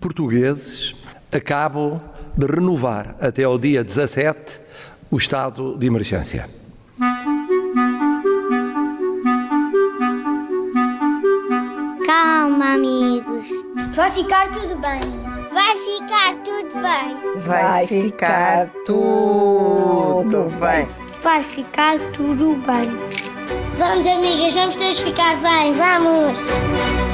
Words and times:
portugueses 0.00 0.94
acabam 1.30 2.00
de 2.36 2.46
renovar 2.46 3.14
até 3.20 3.44
ao 3.44 3.58
dia 3.58 3.84
17 3.84 4.60
o 5.10 5.16
estado 5.16 5.76
de 5.76 5.86
emergência. 5.86 6.48
Calma, 12.06 12.74
amigos. 12.74 13.48
Vai 13.94 14.10
ficar 14.10 14.50
tudo 14.50 14.76
bem. 14.76 15.00
Vai 15.52 15.76
ficar 15.76 16.36
tudo 16.36 16.74
bem. 16.80 17.42
Vai 17.42 17.86
ficar 17.86 18.68
tudo 18.86 20.48
bem. 20.58 20.88
Vai 21.22 21.42
ficar 21.42 21.98
tudo 22.12 22.56
bem. 22.66 22.90
Vamos, 23.78 24.06
amigas, 24.06 24.54
vamos 24.54 24.76
todos 24.76 25.00
ficar 25.00 25.36
bem. 25.40 25.72
Vamos. 25.74 27.09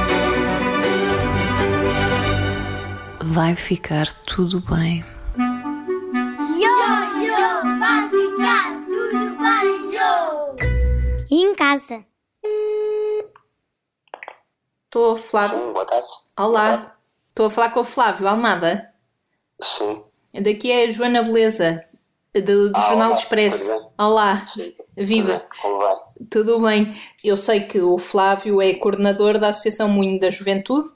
Vai 3.36 3.54
ficar 3.54 4.06
tudo 4.24 4.60
bem. 4.60 5.04
Yo, 6.56 6.72
yo, 7.22 7.78
vai 7.78 8.08
ficar 8.08 8.82
tudo 8.86 9.36
bem, 9.36 9.94
yo. 9.94 11.26
E 11.30 11.42
em 11.44 11.54
casa? 11.54 12.02
Estou 14.86 15.12
a 15.14 15.18
falar. 15.18 15.42
Sim, 15.48 15.72
boa 15.72 15.84
tarde. 15.84 16.08
Olá. 16.38 16.78
Estou 17.28 17.46
a 17.46 17.50
falar 17.50 17.70
com 17.70 17.80
o 17.80 17.84
Flávio 17.84 18.26
Almada. 18.26 18.90
Sim. 19.60 20.02
Daqui 20.32 20.72
é 20.72 20.86
a 20.86 20.90
Joana 20.90 21.22
Beleza, 21.22 21.84
do, 22.34 22.70
do 22.70 22.72
Ah, 22.74 22.80
Jornal 22.88 23.08
olá, 23.10 23.18
Expresso. 23.18 23.66
tudo 23.68 23.80
bem? 23.80 23.90
Olá. 23.98 24.46
Sim. 24.46 24.74
Viva. 24.96 25.40
Tudo 25.40 25.40
bem? 25.50 25.60
Como 25.60 25.78
vai? 25.78 25.96
Tudo 26.30 26.60
bem. 26.60 27.02
Eu 27.22 27.36
sei 27.36 27.60
que 27.60 27.80
o 27.82 27.98
Flávio 27.98 28.62
é 28.62 28.72
coordenador 28.74 29.38
da 29.38 29.50
Associação 29.50 29.88
Moinho 29.88 30.18
da 30.18 30.30
Juventude, 30.30 30.88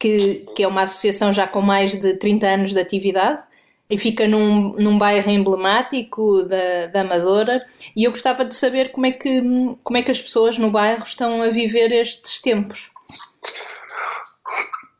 que, 0.00 0.46
que 0.56 0.62
é 0.62 0.66
uma 0.66 0.82
associação 0.82 1.30
já 1.32 1.46
com 1.46 1.60
mais 1.60 1.94
de 1.94 2.16
30 2.16 2.46
anos 2.46 2.72
de 2.72 2.80
atividade 2.80 3.42
e 3.90 3.98
fica 3.98 4.26
num, 4.26 4.72
num 4.78 4.96
bairro 4.96 5.30
emblemático 5.30 6.44
da, 6.44 6.86
da 6.86 7.00
Amadora. 7.02 7.66
E 7.94 8.04
eu 8.04 8.10
gostava 8.10 8.44
de 8.44 8.54
saber 8.54 8.92
como 8.92 9.06
é, 9.06 9.12
que, 9.12 9.42
como 9.84 9.98
é 9.98 10.02
que 10.02 10.10
as 10.10 10.22
pessoas 10.22 10.56
no 10.58 10.70
bairro 10.70 11.04
estão 11.04 11.42
a 11.42 11.50
viver 11.50 11.92
estes 11.92 12.40
tempos. 12.40 12.90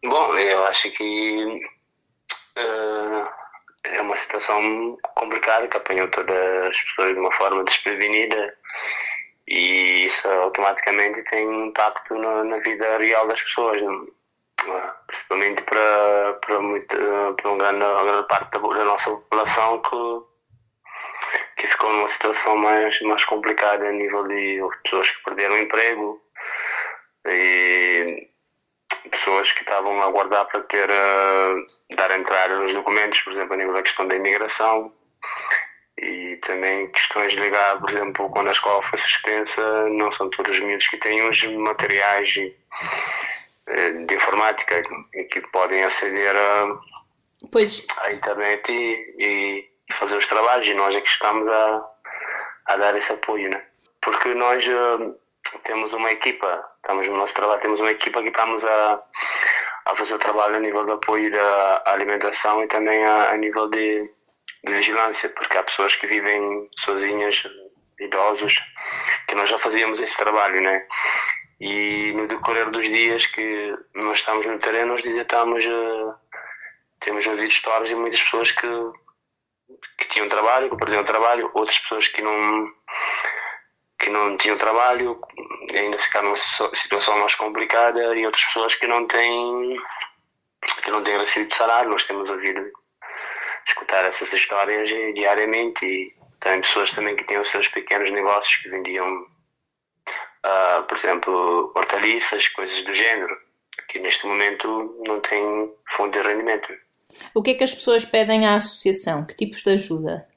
Bom, 0.05 0.37
eu 0.37 0.65
acho 0.65 0.91
que 0.91 1.55
eh, 2.57 3.25
é 3.85 4.01
uma 4.03 4.17
situação 4.17 4.99
complicada 5.15 5.69
que 5.69 5.77
apanhou 5.77 6.11
todas 6.11 6.37
as 6.69 6.81
pessoas 6.81 7.15
de 7.15 7.21
uma 7.21 7.33
forma 7.33 7.65
desprevenida 7.65 8.55
e 9.49 10.05
isso 10.05 10.29
automaticamente 10.29 11.25
tem 11.25 11.47
um 11.47 11.67
impacto 11.67 12.15
na, 12.15 12.45
na 12.45 12.59
vida 12.59 12.99
real 12.99 13.27
das 13.27 13.43
pessoas, 13.43 13.81
não? 13.81 14.20
Eh, 14.67 14.91
principalmente 15.07 15.63
para, 15.63 16.35
para, 16.35 16.61
muito, 16.61 16.95
eh, 16.95 17.33
para 17.41 17.57
grande, 17.57 17.85
uma 17.85 18.05
grande 18.05 18.29
parte 18.29 18.51
da, 18.51 18.59
da 18.59 18.85
nossa 18.85 19.11
população 19.11 19.81
que, 19.83 21.61
que 21.61 21.67
ficou 21.67 21.93
numa 21.93 22.09
situação 22.09 22.57
mais, 22.57 23.01
mais 23.03 23.25
complicada 23.25 23.89
a 23.89 23.93
nível 23.93 24.23
de 24.25 24.61
pessoas 24.83 25.11
que 25.11 25.25
perderam 25.25 25.55
o 25.55 25.59
emprego 25.59 26.21
e 27.27 28.15
pessoas 29.11 29.53
que 29.53 29.61
estavam 29.61 30.01
a 30.03 30.07
aguardar 30.07 30.47
para 30.47 30.63
ter 30.63 30.89
uh, 30.89 31.67
dar 31.97 32.11
entrada 32.19 32.57
nos 32.59 32.73
documentos, 32.73 33.21
por 33.21 33.33
exemplo, 33.33 33.55
a 33.55 33.57
nível 33.57 33.73
da 33.73 33.83
questão 33.83 34.07
da 34.07 34.17
imigração 34.17 34.93
e 35.99 36.37
também 36.37 36.91
questões 36.93 37.33
ligadas, 37.35 37.81
por 37.81 37.91
exemplo, 37.91 38.31
quando 38.31 38.49
a 38.49 38.53
escola 38.53 38.83
foi 38.83 38.99
suspensa, 38.99 39.89
não 39.89 40.11
são 40.11 40.31
todos 40.31 40.55
os 40.55 40.61
miúdos 40.61 40.89
que 40.89 40.99
têm 40.99 41.27
os 41.27 41.45
materiais 41.45 42.37
uh, 42.37 43.50
de 44.07 44.15
informática 44.15 44.83
que 45.31 45.41
podem 45.53 45.85
aceder 45.85 46.35
a, 46.35 46.77
Pois, 47.51 47.87
à 48.03 48.13
internet 48.13 48.71
e, 48.71 49.15
e, 49.19 49.71
e 49.89 49.93
fazer 49.93 50.17
os 50.17 50.27
trabalhos 50.27 50.67
e 50.67 50.75
nós 50.75 50.95
é 50.95 51.01
que 51.01 51.09
estamos 51.09 51.49
a, 51.49 51.91
a 52.67 52.77
dar 52.77 52.95
esse 52.97 53.13
apoio, 53.13 53.49
né? 53.49 53.65
Porque 54.01 54.35
nós 54.35 54.67
uh, 54.69 55.19
temos 55.65 55.93
uma 55.93 56.13
equipa, 56.13 56.63
estamos 56.77 57.09
no 57.09 57.17
nosso 57.17 57.35
trabalho, 57.35 57.61
temos 57.61 57.81
uma 57.81 57.91
equipa 57.91 58.21
que 58.23 58.29
estamos 58.29 58.65
a, 58.65 59.03
a 59.87 59.95
fazer 59.95 60.15
o 60.15 60.19
trabalho 60.19 60.57
a 60.57 60.61
nível 60.61 60.85
de 60.85 60.93
apoio 60.93 61.31
da 61.31 61.83
alimentação 61.87 62.63
e 62.63 62.67
também 62.67 63.05
a, 63.05 63.31
a 63.31 63.37
nível 63.37 63.69
de, 63.71 64.11
de 64.65 64.75
vigilância, 64.75 65.31
porque 65.31 65.57
há 65.57 65.63
pessoas 65.63 65.95
que 65.97 66.07
vivem 66.07 66.69
sozinhas, 66.77 67.45
idosos, 67.99 68.61
que 69.27 69.35
nós 69.35 69.49
já 69.49 69.59
fazíamos 69.59 70.01
esse 70.01 70.17
trabalho, 70.17 70.61
né? 70.61 70.87
E 71.61 72.13
no 72.13 72.27
decorrer 72.27 72.71
dos 72.71 72.85
dias 72.85 73.27
que 73.27 73.77
nós 73.95 74.19
estamos 74.19 74.47
no 74.47 74.59
terreno, 74.59 74.93
nós 74.93 75.05
estamos, 75.05 75.65
uh, 75.67 76.15
temos 76.99 77.27
ouvido 77.27 77.49
histórias 77.49 77.91
de 77.91 77.95
muitas 77.95 78.23
pessoas 78.23 78.51
que, 78.51 78.67
que 79.99 80.09
tinham 80.09 80.29
trabalho, 80.29 80.71
que 80.71 80.77
perderam 80.77 81.05
trabalho, 81.05 81.51
outras 81.55 81.79
pessoas 81.79 82.09
que 82.09 82.23
não 82.23 82.73
que 83.99 84.09
não 84.09 84.35
tinham 84.39 84.57
trabalho, 84.57 85.21
ainda 85.75 85.99
ficaram 85.99 86.29
numa 86.29 86.75
situação 86.75 87.19
mais 87.19 87.35
complicada 87.35 88.17
e 88.17 88.25
outras 88.25 88.45
pessoas 88.45 88.75
que 88.75 88.87
não 88.87 89.07
têm 89.07 89.77
que 90.83 90.91
não 90.91 91.03
têm 91.03 91.19
recebido 91.19 91.55
salário. 91.55 91.91
Nós 91.91 92.05
temos 92.05 92.31
ouvido 92.31 92.63
escutar 93.67 94.05
essas 94.07 94.33
histórias 94.33 94.89
diariamente 95.15 95.85
e 95.85 96.15
também 96.41 96.63
pessoas 96.63 96.93
também 96.93 97.15
que 97.15 97.25
tinham 97.25 97.45
seus 97.45 97.69
pequenos 97.69 98.11
negócios 98.11 98.63
que 98.63 98.71
vendiam, 98.71 99.27
uh, 100.45 100.83
por 100.85 100.97
exemplo, 100.97 101.73
hortaliças, 101.75 102.49
coisas 102.49 102.83
do 102.83 102.95
género, 102.95 103.37
que 103.89 103.99
neste 103.99 104.27
momento 104.27 105.03
não 105.07 105.21
têm 105.21 105.73
fonte 105.89 106.19
de 106.21 106.27
rendimento. 106.27 106.73
o 107.35 107.43
que 107.43 107.51
é 107.51 107.55
que 107.55 107.65
as 107.65 107.75
pessoas 107.75 108.05
pedem 108.05 108.47
à 108.47 108.57
associação? 108.57 109.25
Que 109.25 109.35
tipos 109.35 109.63
de 109.63 109.71
ajuda? 109.71 110.29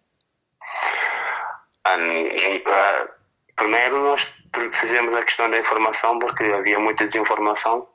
Um, 1.85 2.21
uh, 2.21 3.13
primeiro 3.55 4.03
nós 4.03 4.43
fizemos 4.71 5.13
a 5.13 5.21
questão 5.21 5.49
da 5.49 5.57
informação 5.57 6.17
porque 6.19 6.43
havia 6.43 6.79
muita 6.79 7.05
desinformação 7.05 7.87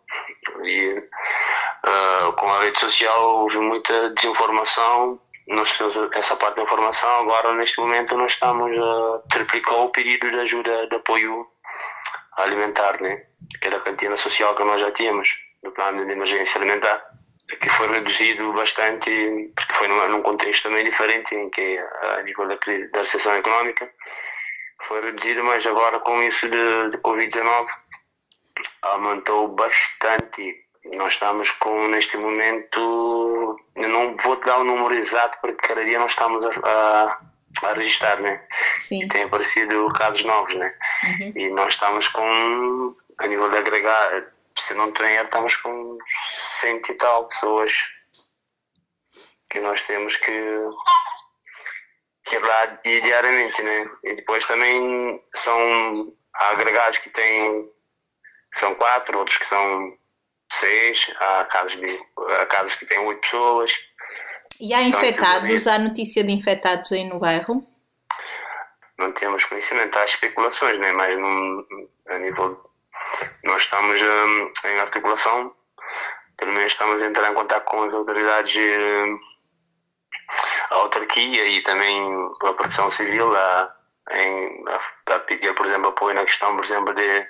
e 0.62 0.98
uh, 0.98 2.32
com 2.34 2.50
a 2.52 2.60
rede 2.60 2.78
social 2.78 3.40
houve 3.40 3.58
muita 3.58 4.10
desinformação 4.10 5.16
nós 5.48 5.70
fizemos 5.70 5.96
essa 6.14 6.36
parte 6.36 6.56
da 6.56 6.62
informação 6.62 7.08
agora 7.20 7.54
neste 7.54 7.80
momento 7.80 8.16
nós 8.16 8.32
estamos 8.32 8.76
a 8.78 9.22
triplicar 9.30 9.78
o 9.78 9.90
pedido 9.90 10.30
de 10.30 10.38
ajuda 10.40 10.86
de 10.88 10.96
apoio 10.96 11.46
alimentar 12.42 13.00
né? 13.00 13.24
que 13.60 13.66
era 13.66 13.76
a 13.76 13.80
cantina 13.80 14.16
social 14.16 14.54
que 14.56 14.64
nós 14.64 14.80
já 14.80 14.90
tínhamos 14.92 15.46
do 15.62 15.70
plano 15.72 16.04
de 16.06 16.12
emergência 16.12 16.58
alimentar 16.58 16.98
que 17.60 17.68
foi 17.70 17.88
reduzido 17.88 18.52
bastante 18.52 19.10
porque 19.54 19.72
foi 19.72 19.88
num, 19.88 20.08
num 20.08 20.22
contexto 20.22 20.64
também 20.64 20.84
diferente 20.84 21.34
em 21.34 21.48
que 21.48 21.78
a 22.02 22.22
nível 22.22 22.46
da 22.46 22.58
crise 22.58 22.90
da 22.92 22.98
recessão 22.98 23.34
económica 23.34 23.90
foi 24.82 25.00
reduzido, 25.02 25.42
mas 25.44 25.66
agora 25.66 26.00
com 26.00 26.22
isso 26.22 26.48
de, 26.48 26.90
de 26.90 26.98
Covid-19 26.98 27.66
aumentou 28.82 29.48
bastante. 29.48 30.64
Nós 30.94 31.14
estamos 31.14 31.50
com, 31.52 31.88
neste 31.88 32.16
momento, 32.16 33.56
eu 33.76 33.88
não 33.88 34.16
vou 34.16 34.36
te 34.36 34.46
dar 34.46 34.58
o 34.58 34.64
número 34.64 34.94
exato 34.94 35.38
porque 35.40 35.66
cada 35.66 35.84
dia 35.84 35.98
nós 35.98 36.12
estamos 36.12 36.44
a, 36.44 36.50
a, 36.64 37.20
a 37.62 37.72
registrar, 37.72 38.20
né? 38.20 38.46
Sim. 38.80 39.08
Tem 39.08 39.24
aparecido 39.24 39.88
casos 39.88 40.24
novos, 40.24 40.54
né? 40.54 40.74
Uhum. 41.20 41.32
E 41.34 41.50
nós 41.50 41.72
estamos 41.72 42.08
com, 42.08 42.88
a 43.18 43.26
nível 43.26 43.48
de 43.50 43.56
agregar, 43.56 44.32
se 44.56 44.74
não 44.74 44.92
tem 44.92 45.14
erro, 45.14 45.24
estamos 45.24 45.56
com 45.56 45.98
cento 46.30 46.92
e 46.92 46.94
tal 46.94 47.26
pessoas 47.26 47.98
que 49.50 49.60
nós 49.60 49.84
temos 49.84 50.16
que 50.16 50.32
quebrar 52.24 52.80
diariamente, 52.82 53.62
né? 53.62 53.90
E 54.04 54.14
depois 54.14 54.46
também 54.46 55.22
são 55.34 56.12
agregados 56.34 56.98
que 56.98 57.10
têm 57.10 57.68
são 58.52 58.74
quatro, 58.74 59.18
outros 59.18 59.36
que 59.36 59.46
são 59.46 59.96
seis, 60.50 61.14
há 61.20 61.44
casos 61.44 61.76
de 61.76 61.98
há 62.40 62.46
casos 62.46 62.76
que 62.76 62.86
têm 62.86 62.98
oito 63.00 63.20
pessoas. 63.20 63.76
E 64.60 64.74
há 64.74 64.82
infectados? 64.82 65.66
Há 65.66 65.78
notícia 65.78 66.24
de 66.24 66.32
infectados 66.32 66.90
aí 66.92 67.04
no 67.04 67.18
bairro? 67.18 67.66
Não 68.98 69.12
temos 69.12 69.44
conhecimento, 69.44 69.96
há 69.98 70.04
especulações, 70.04 70.78
né? 70.78 70.90
Mas 70.92 71.16
num, 71.16 71.64
a 72.08 72.18
nível 72.18 72.68
nós 73.44 73.62
estamos 73.62 74.00
hum, 74.02 74.52
em 74.64 74.80
articulação, 74.80 75.54
pelo 76.36 76.52
menos 76.52 76.72
estamos 76.72 77.02
a 77.02 77.06
entrar 77.06 77.30
em 77.30 77.34
contato 77.34 77.64
com 77.64 77.82
as 77.84 77.94
autoridades 77.94 78.56
hum, 78.56 79.16
a 80.70 80.74
autarquia 80.74 81.46
e 81.46 81.62
também 81.62 82.02
a 82.42 82.52
proteção 82.52 82.90
civil 82.90 83.32
a, 83.34 83.68
em, 84.10 84.64
a, 84.68 85.14
a, 85.14 85.18
pedir, 85.20 85.54
por 85.54 85.66
exemplo, 85.66 85.88
apoio 85.88 86.14
na 86.14 86.24
questão, 86.24 86.54
por 86.56 86.64
exemplo, 86.64 86.92
de, 86.94 87.28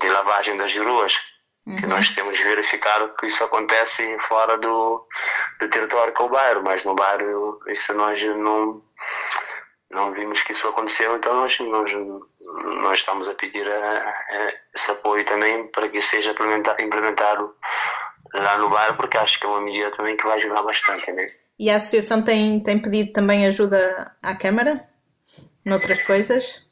de 0.00 0.08
lavagem 0.08 0.56
das 0.56 0.74
ruas. 0.76 1.35
Uhum. 1.66 1.76
Que 1.76 1.86
nós 1.86 2.10
temos 2.10 2.38
verificado 2.40 3.12
que 3.18 3.26
isso 3.26 3.42
acontece 3.42 4.16
fora 4.20 4.56
do, 4.56 5.06
do 5.58 5.68
território 5.68 6.14
que 6.14 6.22
é 6.22 6.24
o 6.24 6.28
bairro, 6.28 6.62
mas 6.64 6.84
no 6.84 6.94
bairro 6.94 7.58
isso 7.66 7.92
nós 7.94 8.22
não, 8.22 8.80
não 9.90 10.12
vimos 10.12 10.42
que 10.42 10.52
isso 10.52 10.68
aconteceu, 10.68 11.16
então 11.16 11.34
nós, 11.34 11.58
nós, 11.58 11.92
nós 12.82 12.98
estamos 12.98 13.28
a 13.28 13.34
pedir 13.34 13.68
a, 13.68 13.98
a 13.98 14.52
esse 14.72 14.90
apoio 14.92 15.24
também 15.24 15.66
para 15.72 15.88
que 15.88 16.00
seja 16.00 16.30
implementado, 16.30 16.80
implementado 16.80 17.54
lá 18.32 18.58
no 18.58 18.70
bairro, 18.70 18.96
porque 18.96 19.16
acho 19.16 19.40
que 19.40 19.46
é 19.46 19.48
uma 19.48 19.60
medida 19.60 19.90
também 19.90 20.16
que 20.16 20.24
vai 20.24 20.36
ajudar 20.36 20.62
bastante, 20.62 21.10
né? 21.12 21.26
E 21.58 21.70
a 21.70 21.76
associação 21.76 22.22
tem, 22.22 22.60
tem 22.60 22.80
pedido 22.80 23.12
também 23.12 23.46
ajuda 23.46 24.14
à 24.22 24.36
Câmara? 24.36 24.86
Noutras 25.64 26.02
coisas? 26.02 26.65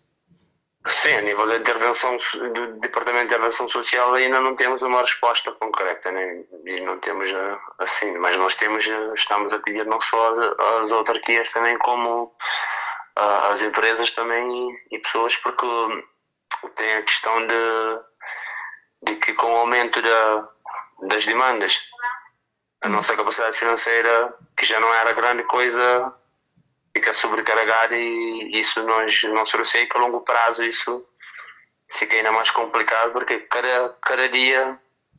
Sim, 0.87 1.15
a 1.15 1.23
nível 1.23 1.47
da 1.47 1.57
intervenção 1.57 2.15
do 2.53 2.75
Departamento 2.79 3.29
de 3.29 3.35
Intervenção 3.35 3.67
Social 3.69 4.13
ainda 4.15 4.39
não 4.41 4.55
temos 4.55 4.83
uma 4.83 5.01
resposta 5.01 5.51
concreta, 5.53 6.13
né? 6.13 6.45
E 6.67 6.81
não 6.83 6.99
temos 6.99 7.31
assim, 7.79 8.19
mas 8.19 8.37
nós 8.37 8.55
temos, 8.55 8.87
estamos 9.15 9.53
a 9.55 9.59
pedir 9.61 9.87
não 9.87 9.99
só 9.99 10.31
as 10.79 10.93
autarquias 10.93 11.51
também 11.51 11.79
como 11.79 12.25
uh, 13.19 13.51
as 13.51 13.63
empresas 13.63 14.11
também 14.11 14.71
e, 14.91 14.99
pessoas 14.99 15.37
porque 15.39 15.67
tem 16.77 16.97
a 16.97 17.03
questão 17.03 17.47
de, 17.47 18.01
de 19.05 19.17
que 19.17 19.33
com 19.33 19.47
o 19.47 19.57
aumento 19.57 20.03
da, 20.03 20.49
das 21.09 21.25
demandas 21.25 21.89
a 22.83 22.91
nossa 22.91 23.17
capacidade 23.17 23.57
financeira 23.57 24.31
que 24.55 24.67
já 24.67 24.79
não 24.81 24.93
era 24.93 25.15
grande 25.15 25.45
coisa 25.45 26.07
fica 26.97 27.13
sobrecarregada 27.13 27.97
e 27.97 28.51
isso 28.59 28.83
nós 28.85 29.23
não 29.25 29.45
se 29.45 29.57
receio 29.57 29.89
que 29.89 29.97
a 29.97 30.01
longo 30.01 30.21
prazo 30.21 30.65
isso 30.65 31.07
fica 31.91 32.17
ainda 32.17 32.31
mais 32.33 32.51
complicado 32.51 33.13
porque 33.13 33.41
cada, 33.41 33.97
cada 34.01 34.29
dia 34.29 34.79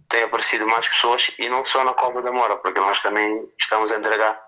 tem 0.10 0.24
aparecido 0.24 0.68
mais 0.68 0.88
pessoas 0.88 1.36
e 1.40 1.50
não 1.50 1.64
só 1.64 1.84
na 1.84 1.94
Cova 1.94 2.22
da 2.22 2.32
Mora, 2.32 2.58
porque 2.58 2.80
nós 2.80 3.02
também 3.02 3.52
estamos 3.60 3.92
a 3.92 3.98
entregar 3.98 4.40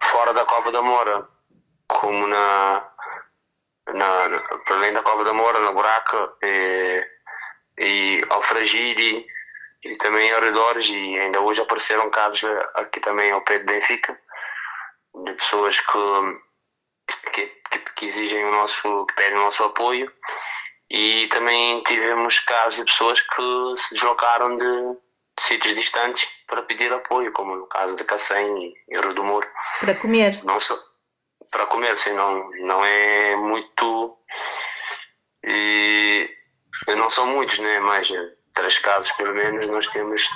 fora 0.00 0.32
da 0.32 0.44
Cova 0.44 0.70
da 0.70 0.82
Mora, 0.82 1.20
como 1.88 2.26
na, 2.26 2.88
na, 3.88 4.28
na 4.28 4.38
para 4.38 4.76
além 4.76 4.92
da 4.92 5.02
Cova 5.02 5.24
da 5.24 5.32
Mora, 5.32 5.58
na 5.60 5.72
Buraca 5.72 6.32
e, 6.42 7.06
e 7.78 8.24
ao 8.30 8.40
Fragide 8.40 9.26
e 9.84 9.96
também 9.96 10.32
ao 10.32 10.40
redores 10.40 10.88
e 10.88 11.18
ainda 11.18 11.40
hoje 11.40 11.60
apareceram 11.60 12.08
casos 12.08 12.44
aqui 12.74 13.00
também 13.00 13.32
ao 13.32 13.42
pé 13.42 13.58
de 13.58 13.64
Benfica 13.64 14.18
de 15.24 15.32
pessoas 15.32 15.80
que 15.80 15.98
que, 17.06 17.46
que, 17.46 17.78
que, 17.78 18.04
exigem 18.04 18.44
o 18.44 18.50
nosso, 18.50 19.06
que 19.06 19.14
pedem 19.14 19.38
o 19.38 19.44
nosso 19.44 19.64
apoio 19.64 20.12
e 20.90 21.26
também 21.28 21.82
tivemos 21.82 22.38
casos 22.40 22.80
de 22.80 22.84
pessoas 22.84 23.20
que 23.20 23.76
se 23.76 23.94
deslocaram 23.94 24.56
de, 24.56 24.92
de 25.36 25.42
sítios 25.42 25.74
distantes 25.74 26.28
para 26.46 26.62
pedir 26.62 26.92
apoio, 26.92 27.32
como 27.32 27.56
no 27.56 27.66
caso 27.66 27.96
de 27.96 28.04
Cacém 28.04 28.74
e, 28.88 29.00
Rio 29.00 29.14
do 29.14 29.24
Moro. 29.24 29.48
Para 29.80 29.94
comer? 29.94 30.44
Não 30.44 30.60
só, 30.60 30.76
para 31.50 31.66
comer, 31.66 31.96
sim, 31.98 32.12
não, 32.12 32.48
não 32.60 32.84
é 32.84 33.36
muito. 33.36 34.18
E 35.46 36.28
não 36.88 37.10
são 37.10 37.26
muitos, 37.26 37.58
né? 37.58 37.80
mas 37.80 38.12
três 38.54 38.78
casos 38.78 39.12
pelo 39.12 39.34
menos 39.34 39.66
nós 39.68 39.86
temos, 39.88 40.28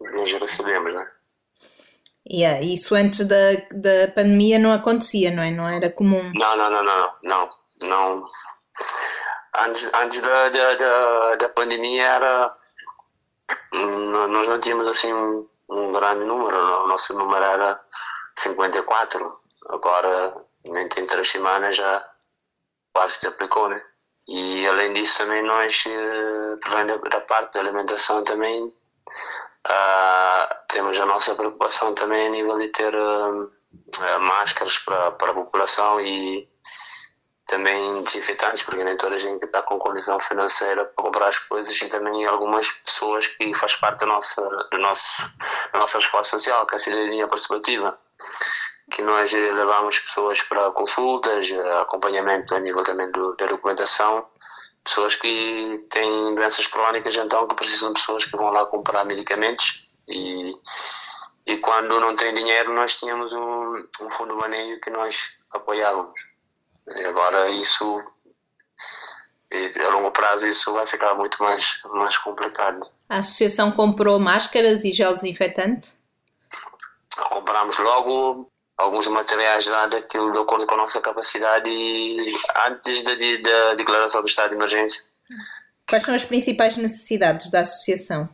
nós 0.00 0.32
recebemos, 0.32 0.94
né? 0.94 1.10
Yeah, 2.32 2.60
isso 2.60 2.94
antes 2.94 3.26
da, 3.26 3.54
da 3.72 4.12
pandemia 4.14 4.56
não 4.56 4.70
acontecia, 4.70 5.32
não 5.32 5.42
é? 5.42 5.50
Não 5.50 5.68
era 5.68 5.90
comum. 5.90 6.30
Não, 6.32 6.56
não, 6.56 6.70
não, 6.70 6.84
não, 6.84 7.12
não, 7.24 7.50
não. 7.88 8.24
Antes, 9.58 9.92
antes 9.92 10.22
da, 10.22 10.48
da, 10.48 11.34
da, 11.34 11.48
pandemia 11.48 12.06
era 12.06 12.48
nós 13.72 14.46
não 14.46 14.60
tínhamos 14.60 14.86
assim 14.86 15.12
um, 15.12 15.44
um 15.68 15.90
grande 15.90 16.24
número, 16.24 16.56
o 16.56 16.86
nosso 16.86 17.14
número 17.14 17.44
era 17.44 17.80
54, 18.38 19.40
agora 19.68 20.46
nem 20.64 20.88
tem 20.88 21.06
três 21.06 21.28
semanas 21.28 21.74
já 21.74 22.08
quase 22.92 23.14
se 23.14 23.26
aplicou, 23.26 23.68
né? 23.68 23.80
E 24.28 24.68
além 24.68 24.92
disso 24.92 25.18
também 25.18 25.42
nós, 25.42 25.84
além 26.66 26.86
da, 26.86 26.96
da 26.96 27.20
parte 27.22 27.54
da 27.54 27.60
alimentação 27.60 28.22
também, 28.22 28.72
Uh, 29.68 30.48
temos 30.70 30.98
a 30.98 31.06
nossa 31.06 31.34
preocupação 31.34 31.94
também 31.94 32.26
a 32.26 32.30
nível 32.30 32.56
de 32.58 32.68
ter 32.68 32.94
uh, 32.94 34.20
máscaras 34.20 34.78
para, 34.78 35.10
para 35.12 35.30
a 35.32 35.34
população 35.34 36.00
e 36.00 36.48
também 37.46 38.02
desinfetantes, 38.04 38.62
porque 38.62 38.84
nem 38.84 38.96
toda 38.96 39.16
a 39.16 39.18
gente 39.18 39.44
está 39.44 39.60
com 39.62 39.78
condição 39.78 40.20
financeira 40.20 40.84
para 40.84 41.04
comprar 41.04 41.26
as 41.26 41.38
coisas 41.38 41.76
e 41.82 41.88
também 41.88 42.24
algumas 42.24 42.70
pessoas 42.70 43.26
que 43.26 43.52
faz 43.54 43.74
parte 43.74 44.00
da 44.00 44.06
nossa, 44.06 44.40
do 44.70 44.78
nosso, 44.78 45.22
da 45.72 45.80
nossa 45.80 45.98
resposta 45.98 46.38
social, 46.38 46.64
que 46.66 46.74
é 46.74 46.76
a 46.76 46.78
cidadania 46.78 47.26
participativa, 47.26 47.98
que 48.92 49.02
nós 49.02 49.32
levamos 49.32 49.98
pessoas 49.98 50.42
para 50.42 50.70
consultas, 50.70 51.50
acompanhamento 51.80 52.54
a 52.54 52.60
nível 52.60 52.84
também 52.84 53.10
do, 53.10 53.34
da 53.36 53.46
documentação 53.46 54.26
pessoas 54.84 55.14
que 55.14 55.86
têm 55.90 56.34
doenças 56.34 56.66
crónicas, 56.66 57.14
então 57.16 57.46
que 57.46 57.54
precisam 57.54 57.92
de 57.92 58.00
pessoas 58.00 58.24
que 58.24 58.36
vão 58.36 58.50
lá 58.50 58.64
comprar 58.66 59.04
medicamentos 59.04 59.89
e, 60.10 60.52
e 61.46 61.58
quando 61.58 62.00
não 62.00 62.14
tem 62.16 62.34
dinheiro 62.34 62.72
nós 62.74 62.98
tínhamos 62.98 63.32
um, 63.32 63.88
um 64.02 64.10
fundo 64.10 64.36
maneio 64.36 64.80
que 64.80 64.90
nós 64.90 65.38
apoiávamos. 65.52 66.28
E 66.88 67.04
agora 67.04 67.48
isso, 67.50 68.02
a 69.52 69.88
longo 69.90 70.10
prazo 70.10 70.46
isso 70.46 70.72
vai 70.72 70.86
ficar 70.86 71.14
muito 71.14 71.42
mais, 71.42 71.82
mais 71.92 72.18
complicado. 72.18 72.86
A 73.08 73.18
associação 73.18 73.70
comprou 73.72 74.18
máscaras 74.18 74.84
e 74.84 74.92
gel 74.92 75.14
desinfetante? 75.14 75.92
Compramos 77.28 77.78
logo 77.78 78.48
alguns 78.76 79.06
materiais 79.08 79.66
lá 79.66 79.86
daquilo 79.86 80.32
de 80.32 80.38
acordo 80.38 80.66
com 80.66 80.74
a 80.74 80.78
nossa 80.78 81.00
capacidade 81.00 81.70
antes 82.66 83.02
da, 83.02 83.12
da 83.14 83.74
declaração 83.74 84.22
do 84.22 84.28
estado 84.28 84.50
de 84.50 84.56
emergência. 84.56 85.02
Quais 85.88 86.04
são 86.04 86.14
as 86.14 86.24
principais 86.24 86.76
necessidades 86.76 87.50
da 87.50 87.60
associação? 87.60 88.28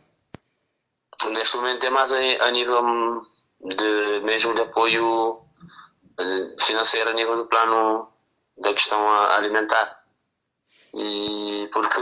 Neste 1.25 1.57
momento 1.57 1.85
é 1.85 1.89
mais 1.89 2.11
a, 2.11 2.51
nível 2.51 2.81
de 3.61 4.21
mesmo 4.23 4.53
de 4.53 4.61
apoio 4.61 5.41
financeiro 6.59 7.09
a 7.09 7.13
nível 7.13 7.35
do 7.35 7.47
plano 7.47 8.07
da 8.59 8.73
questão 8.73 9.09
alimentar. 9.31 10.03
E 10.93 11.69
porque 11.73 11.99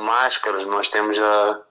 máscaras 0.00 0.64
nós 0.64 0.88
temos 0.88 1.18
a 1.18 1.62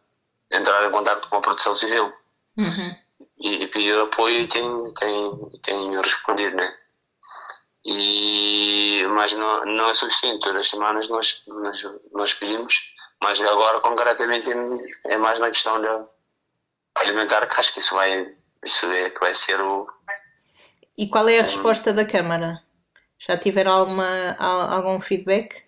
entrar 0.51 0.87
em 0.87 0.91
contato 0.91 1.27
com 1.29 1.37
a 1.37 1.41
produção 1.41 1.75
civil. 1.75 2.11
Uhum 2.57 3.09
e, 3.39 3.63
e 3.63 3.67
pedir 3.67 3.99
apoio 3.99 4.41
e 4.41 4.47
tem, 4.47 4.93
tem, 4.93 5.59
tem 5.61 5.99
respondido, 5.99 6.55
né? 6.55 6.75
E, 7.85 9.05
mas 9.09 9.33
não, 9.33 9.61
não 9.65 9.89
é 9.89 9.93
suficiente, 9.93 10.43
todas 10.43 10.57
as 10.57 10.67
semanas 10.67 11.07
nós, 11.07 11.43
nós, 11.47 11.85
nós 12.11 12.33
pedimos, 12.33 12.93
mas 13.23 13.41
agora 13.41 13.79
concretamente 13.79 14.49
é 15.05 15.17
mais 15.17 15.39
na 15.39 15.47
questão 15.47 15.81
da 15.81 16.05
alimentar 17.01 17.45
que 17.47 17.59
acho 17.59 17.73
que 17.73 17.79
isso 17.79 17.95
vai, 17.95 18.31
isso 18.63 18.91
é 18.91 19.09
que 19.09 19.19
vai 19.19 19.33
ser 19.33 19.59
o. 19.61 19.87
E 20.97 21.07
qual 21.07 21.27
é 21.29 21.39
a 21.39 21.43
resposta 21.43 21.93
da 21.93 22.05
Câmara? 22.05 22.61
Já 23.17 23.37
tiveram 23.37 23.71
alguma, 23.71 24.35
algum 24.37 24.99
feedback? 24.99 25.63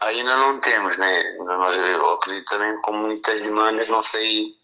Ainda 0.00 0.36
não 0.36 0.60
temos, 0.60 0.98
né? 0.98 1.36
Eu 1.38 2.14
acredito 2.14 2.50
também 2.50 2.80
com 2.82 2.92
muitas 2.92 3.40
demandas, 3.40 3.88
não 3.88 4.02
sei 4.02 4.54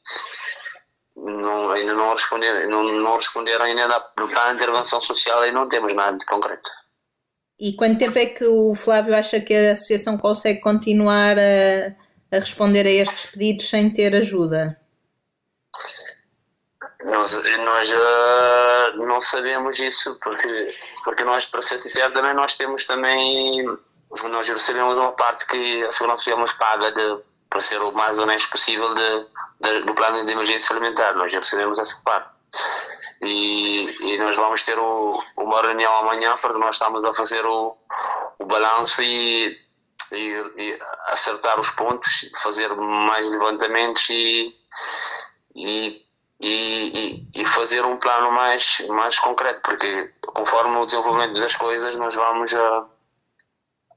não, 1.17 1.71
ainda 1.71 1.93
não 1.95 2.13
responderam, 2.13 2.71
não, 2.71 2.83
não 2.83 3.17
responderam 3.17 3.65
ainda 3.65 3.87
no 3.89 4.29
plano 4.29 4.51
de 4.51 4.57
intervenção 4.57 5.01
social 5.01 5.47
e 5.47 5.53
não 5.53 5.69
temos 5.69 5.93
nada 5.93 6.17
de 6.17 6.25
concreto. 6.25 6.71
E 7.59 7.75
quanto 7.75 7.99
tempo 7.99 8.19
é 8.19 8.27
que 8.27 8.45
o 8.45 8.75
Flávio 8.75 9.15
acha 9.15 9.39
que 9.39 9.55
a 9.55 9.73
associação 9.73 10.17
consegue 10.17 10.61
continuar 10.61 11.39
a, 11.39 12.37
a 12.37 12.41
responder 12.41 12.87
a 12.87 12.91
estes 12.91 13.27
pedidos 13.27 13.69
sem 13.69 13.93
ter 13.93 14.15
ajuda? 14.17 14.80
Nós, 17.05 17.33
nós 17.59 17.93
uh, 17.93 19.07
não 19.07 19.21
sabemos 19.21 19.79
isso 19.79 20.19
porque, 20.23 20.75
porque 21.05 21.25
nós, 21.25 21.47
para 21.47 21.63
ser 21.63 21.79
sincero, 21.79 22.13
também 22.13 22.35
nós 22.35 22.55
temos 22.55 22.85
também, 22.85 23.65
nós 24.29 24.49
recebemos 24.49 24.99
uma 24.99 25.13
parte 25.13 25.47
que 25.47 25.83
a 25.85 25.91
Segurança 25.91 26.23
Social 26.23 26.39
nos 26.39 26.53
paga 26.53 26.93
de 26.93 27.23
para 27.51 27.61
ser 27.61 27.83
o 27.83 27.91
mais 27.91 28.17
honesto 28.17 28.49
possível 28.49 28.95
de, 28.95 29.27
de, 29.61 29.81
do 29.81 29.93
plano 29.93 30.25
de 30.25 30.33
emergência 30.33 30.73
alimentar. 30.73 31.15
Nós 31.15 31.33
recebemos 31.33 31.81
essa 31.81 32.01
parte. 32.05 32.29
E, 33.23 33.91
e 34.01 34.19
nós 34.19 34.37
vamos 34.37 34.63
ter 34.63 34.79
o, 34.79 35.21
uma 35.37 35.61
reunião 35.61 35.95
amanhã 35.99 36.37
para 36.39 36.57
nós 36.57 36.77
estamos 36.77 37.05
a 37.05 37.13
fazer 37.13 37.45
o, 37.45 37.77
o 38.39 38.47
balanço 38.47 39.03
e, 39.03 39.59
e, 40.13 40.17
e, 40.57 40.79
acertar 41.09 41.59
os 41.59 41.71
pontos, 41.71 42.31
fazer 42.41 42.75
mais 42.77 43.29
levantamentos 43.29 44.09
e, 44.11 44.57
e, 45.55 46.07
e, 46.41 47.27
e, 47.35 47.45
fazer 47.45 47.85
um 47.85 47.99
plano 47.99 48.33
mais, 48.33 48.87
mais 48.89 49.19
concreto, 49.19 49.61
porque 49.63 50.11
conforme 50.23 50.77
o 50.77 50.87
desenvolvimento 50.87 51.39
das 51.39 51.55
coisas 51.55 51.95
nós 51.97 52.15
vamos 52.15 52.55
a 52.55 52.89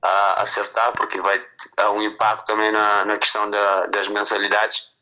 a 0.04 0.42
acertar, 0.42 0.92
porque 0.94 1.22
vai 1.22 1.40
ter 1.40 1.88
um 1.88 2.02
impacto 2.02 2.46
também 2.46 2.72
na, 2.72 3.06
na 3.06 3.18
questão 3.18 3.50
da, 3.50 3.86
das 3.88 4.10
mensalidades 4.10 4.94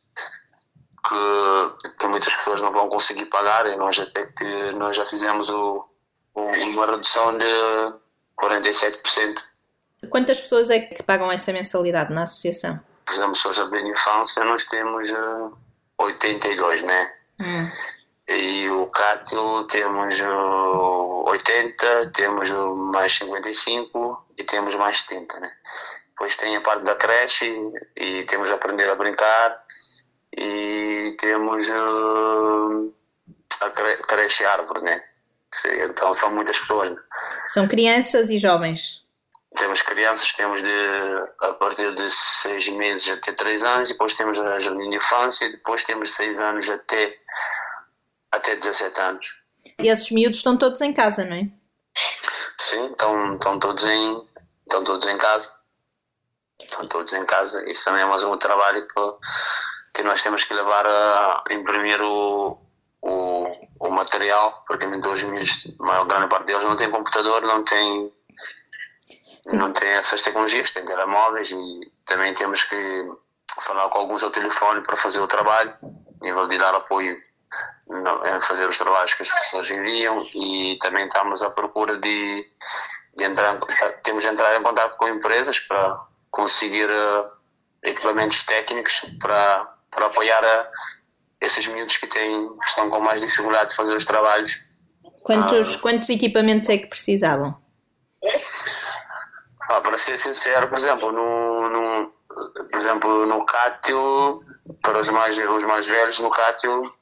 que, 1.07 1.89
que, 1.97 2.07
muitas 2.07 2.35
pessoas 2.35 2.61
não 2.61 2.71
vão 2.71 2.87
conseguir 2.87 3.25
pagar 3.25 3.65
e 3.65 3.75
nós 3.75 3.99
até 3.99 4.27
que 4.27 4.71
nós 4.75 4.95
já 4.95 5.03
fizemos 5.03 5.49
o, 5.49 5.89
o, 6.35 6.41
uma 6.41 6.85
redução 6.85 7.35
de 7.35 7.45
47%. 8.39 9.41
Quantas 10.09 10.39
pessoas 10.39 10.69
é 10.69 10.79
que 10.79 11.01
pagam 11.01 11.31
essa 11.31 11.51
mensalidade 11.51 12.13
na 12.13 12.23
associação? 12.23 12.79
Por 13.03 13.13
exemplo, 13.13 13.53
Jardim 13.53 13.83
de 13.83 13.89
Infância 13.89 14.43
nós 14.43 14.65
temos 14.65 15.09
uh, 15.09 15.57
82, 15.97 16.83
né? 16.83 17.11
E 18.27 18.69
o 18.69 18.87
Cátil 18.87 19.65
temos 19.67 20.19
uh, 20.21 21.23
80, 21.27 22.11
temos 22.13 22.49
mais 22.91 23.13
55 23.13 24.25
e 24.37 24.43
temos 24.43 24.75
mais 24.75 24.97
70, 24.97 25.39
né? 25.39 25.51
Depois 26.09 26.35
tem 26.35 26.55
a 26.55 26.61
parte 26.61 26.83
da 26.83 26.95
creche 26.95 27.53
e, 27.97 28.23
temos 28.25 28.51
aprender 28.51 28.89
a 28.89 28.95
brincar 28.95 29.63
e 30.37 31.15
temos 31.19 31.67
a 33.61 33.69
cre- 33.71 33.97
creche 34.07 34.45
árvore, 34.45 34.81
né? 34.83 35.03
Sim, 35.53 35.69
Então 35.89 36.13
são 36.13 36.33
muitas 36.33 36.57
pessoas. 36.59 36.89
né? 36.91 36.97
São 37.49 37.67
crianças 37.67 38.29
e 38.29 38.37
jovens. 38.39 39.01
Temos 39.55 39.81
crianças, 39.81 40.31
temos 40.33 40.61
de 40.61 41.27
a 41.41 41.53
partir 41.53 41.93
de 41.93 42.09
6 42.09 42.69
meses 42.69 43.09
até 43.09 43.33
3 43.33 43.63
anos, 43.63 43.89
depois 43.89 44.13
temos 44.13 44.39
a 44.39 44.59
jardim 44.59 44.89
de 44.89 44.95
infância, 44.95 45.45
e 45.45 45.51
depois 45.51 45.83
temos 45.83 46.13
6 46.13 46.39
anos 46.39 46.69
até, 46.69 47.13
até 48.31 48.55
17 48.55 49.01
anos. 49.01 49.41
E 49.79 49.87
esses 49.87 50.09
miúdos 50.11 50.37
estão 50.37 50.57
todos 50.57 50.79
em 50.81 50.93
casa, 50.93 51.25
não 51.25 51.35
é? 51.35 51.47
Sim, 52.57 52.85
estão, 52.85 53.33
estão, 53.33 53.59
todos 53.59 53.83
em, 53.83 54.23
estão 54.65 54.83
todos 54.83 55.05
em 55.07 55.17
casa. 55.17 55.51
Estão 56.59 56.85
todos 56.87 57.11
em 57.13 57.25
casa. 57.25 57.67
Isso 57.69 57.83
também 57.85 58.01
é 58.01 58.05
mais 58.05 58.23
um 58.23 58.37
trabalho 58.37 58.87
que, 58.87 59.95
que 59.95 60.03
nós 60.03 60.21
temos 60.21 60.43
que 60.43 60.53
levar 60.53 60.85
a 60.85 61.43
imprimir 61.51 62.01
o, 62.01 62.57
o, 63.01 63.47
o 63.79 63.89
material, 63.89 64.63
porque 64.67 64.85
nem 64.85 65.01
todos 65.01 65.23
os 65.23 65.29
miúdos, 65.29 65.75
a 65.79 65.83
maior 65.83 66.05
grande 66.05 66.29
parte 66.29 66.45
deles 66.45 66.63
não 66.63 66.77
tem 66.77 66.91
computador, 66.91 67.41
não 67.41 67.63
tem, 67.63 68.13
não 69.47 69.73
tem 69.73 69.89
essas 69.89 70.21
tecnologias, 70.21 70.71
tem 70.71 70.85
telemóveis 70.85 71.51
e 71.51 71.79
também 72.05 72.33
temos 72.33 72.63
que 72.63 73.07
falar 73.61 73.89
com 73.89 73.99
alguns 73.99 74.23
ao 74.23 74.29
telefone 74.29 74.81
para 74.81 74.95
fazer 74.95 75.19
o 75.19 75.27
trabalho, 75.27 75.73
a 75.83 76.23
nível 76.25 76.47
de 76.47 76.57
dar 76.57 76.73
apoio 76.75 77.17
em 78.35 78.39
fazer 78.39 78.67
os 78.67 78.77
trabalhos 78.77 79.13
que 79.13 79.23
as 79.23 79.29
pessoas 79.29 79.69
enviam 79.69 80.23
e 80.33 80.77
também 80.79 81.05
estamos 81.05 81.43
à 81.43 81.49
procura 81.49 81.97
de, 81.97 82.45
de 83.17 83.23
entrar 83.23 83.55
em 83.55 83.59
contato, 83.59 84.01
temos 84.03 84.23
de 84.23 84.29
entrar 84.29 84.57
em 84.57 84.63
contato 84.63 84.97
com 84.97 85.07
empresas 85.09 85.59
para 85.59 85.99
conseguir 86.29 86.89
eh, 86.89 87.23
equipamentos 87.83 88.45
técnicos 88.45 89.01
para, 89.19 89.67
para 89.89 90.05
apoiar 90.05 90.43
a, 90.43 90.69
esses 91.41 91.67
miúdos 91.67 91.97
que, 91.97 92.07
têm, 92.07 92.49
que 92.57 92.69
estão 92.69 92.89
com 92.89 93.01
mais 93.01 93.19
dificuldade 93.19 93.71
de 93.71 93.75
fazer 93.75 93.95
os 93.95 94.05
trabalhos. 94.05 94.71
Quantos, 95.23 95.75
quantos 95.75 96.09
equipamentos 96.09 96.69
é 96.69 96.77
que 96.77 96.87
precisavam? 96.87 97.59
Ah, 99.71 99.79
para 99.79 99.95
ser 99.97 100.17
sincero, 100.17 100.67
por 100.67 100.77
exemplo, 100.77 101.13
no, 101.13 101.69
no, 101.69 102.13
por 102.69 102.77
exemplo, 102.77 103.25
no 103.25 103.45
Cátil, 103.45 104.35
para 104.81 104.99
os 104.99 105.09
mais, 105.09 105.37
os 105.37 105.63
mais 105.63 105.87
velhos, 105.87 106.19
no 106.19 106.29
Cátil, 106.29 106.93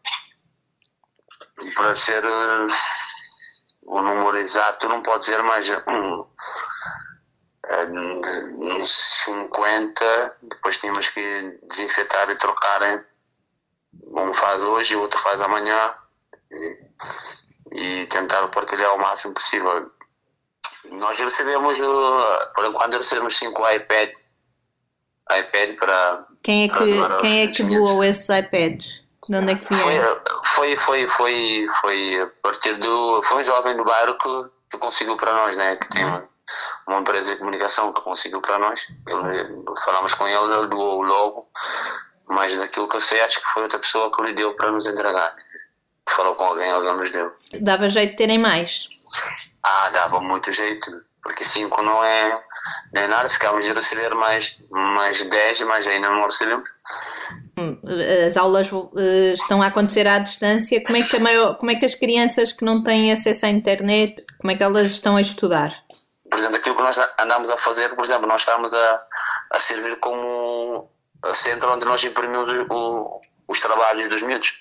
para 1.74 1.96
ser 1.96 2.24
eh, 2.24 2.68
o 3.88 4.02
número 4.04 4.38
exato, 4.38 4.88
não 4.88 5.02
pode 5.02 5.26
ser 5.26 5.42
mais 5.42 5.68
um, 5.72 6.28
eh, 7.66 7.86
uns 8.78 9.24
50, 9.26 10.38
depois 10.44 10.78
tínhamos 10.78 11.10
que 11.10 11.60
desinfetar 11.64 12.30
e 12.30 12.38
trocar. 12.38 12.84
hein? 12.84 13.04
Um 14.10 14.32
faz 14.32 14.64
hoje, 14.64 14.96
o 14.96 15.02
outro 15.02 15.20
faz 15.20 15.42
amanhã. 15.42 15.92
E, 16.52 16.90
e 17.72 18.06
tentar 18.08 18.48
partilhar 18.50 18.94
o 18.94 19.00
máximo 19.00 19.34
possível. 19.34 19.92
Nós 20.91 21.19
recebemos, 21.19 21.77
por 22.55 22.65
enquanto, 22.65 22.98
recebemos 22.98 23.38
5 23.38 23.69
iPad, 23.72 24.10
iPad 25.31 25.75
para. 25.77 26.27
Quem 26.41 26.63
é 26.63 26.67
que, 26.69 27.17
quem 27.22 27.41
é 27.41 27.48
que 27.48 27.63
doou 27.63 28.03
esses 28.03 28.27
iPads? 28.29 29.03
De 29.27 29.36
onde 29.36 29.51
é 29.51 29.55
que 29.55 29.65
Foi, 29.65 29.91
vieram? 29.91 30.22
foi, 30.43 30.75
foi, 30.75 31.08
foi, 31.08 31.65
foi 31.81 32.22
a 32.22 32.27
partir 32.41 32.74
do. 32.75 33.22
Foi 33.24 33.41
um 33.41 33.43
jovem 33.43 33.77
do 33.77 33.84
bairro 33.84 34.17
que, 34.17 34.50
que 34.72 34.77
conseguiu 34.77 35.15
para 35.17 35.34
nós, 35.34 35.55
né? 35.55 35.75
Que 35.75 35.89
tem 35.89 36.03
uma, 36.03 36.27
uma 36.88 37.00
empresa 37.01 37.34
de 37.34 37.39
comunicação 37.39 37.93
que 37.93 38.01
conseguiu 38.01 38.41
para 38.41 38.58
nós. 38.58 38.88
Ele, 39.08 39.63
falamos 39.84 40.13
com 40.13 40.27
ele, 40.27 40.53
ele 40.53 40.67
doou 40.67 41.01
logo, 41.01 41.48
mas 42.27 42.55
daquilo 42.55 42.88
que 42.88 42.96
eu 42.96 43.01
sei, 43.01 43.22
acho 43.22 43.39
que 43.39 43.48
foi 43.48 43.63
outra 43.63 43.77
pessoa 43.77 44.12
que 44.12 44.22
lhe 44.24 44.34
deu 44.34 44.55
para 44.55 44.72
nos 44.72 44.88
entregar. 44.88 45.36
Falou 46.08 46.34
com 46.34 46.46
alguém, 46.46 46.72
alguém 46.72 46.98
nos 46.98 47.12
deu. 47.12 47.31
Dava 47.62 47.88
jeito 47.88 48.12
de 48.12 48.17
terem 48.17 48.39
mais. 48.39 48.88
Ah, 49.63 49.89
dava 49.89 50.20
muito 50.20 50.51
jeito, 50.51 50.89
porque 51.22 51.44
5 51.44 51.82
não 51.82 52.04
é, 52.04 52.30
não 52.94 53.01
é 53.01 53.08
nada, 53.08 53.28
ficávamos 53.30 53.66
de 53.66 53.72
receber 53.74 54.13
mais, 54.16 54.66
mais 54.70 55.22
10, 55.30 55.62
mas 55.62 55.86
ainda 55.88 56.10
não 56.10 56.24
recebemos. 56.24 56.70
As 58.28 58.38
aulas 58.38 58.70
eh, 58.98 59.34
estão 59.34 59.62
a 59.62 59.68
acontecer 59.68 60.08
à 60.08 60.18
distância. 60.20 60.82
Como 60.84 60.98
é, 60.98 61.04
que 61.04 61.18
a 61.18 61.20
maior- 61.20 61.58
como 61.58 61.72
é 61.72 61.75
que 61.75 61.86
as 61.86 61.94
crianças 61.96 62.54
que 62.54 62.63
não 62.63 62.82
têm 62.82 63.12
acesso 63.12 63.46
à 63.46 63.50
internet, 63.50 64.25
como 64.39 64.51
é 64.51 64.56
que 64.56 64.63
elas 64.63 64.92
estão 64.92 65.18
a 65.18 65.22
estudar? 65.22 65.74
Por 66.30 66.38
exemplo, 66.38 66.56
aquilo 66.58 66.75
que 66.75 66.84
nós 66.84 66.98
andamos 67.20 67.50
a 67.50 67.58
fazer, 67.58 67.94
por 67.96 68.04
exemplo, 68.06 68.28
nós 68.28 68.42
estamos 68.42 68.74
a, 68.74 69.01
a 69.51 69.60
servir 69.60 69.98
como 70.00 70.89
a 71.24 71.34
centro 71.34 71.72
onde 71.74 71.86
nós 71.86 72.01
imprimimos 72.04 72.48
os, 72.48 72.60
o- 72.70 73.20
os 73.48 73.60
trabalhos 73.60 74.08
dos 74.08 74.22
miúdos. 74.22 74.54